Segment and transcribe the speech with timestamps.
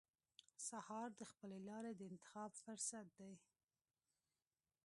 [0.67, 3.33] سهار د خپلې لارې د انتخاب فرصت دی.